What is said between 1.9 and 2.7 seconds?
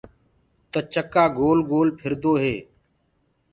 ڦِردو هي۔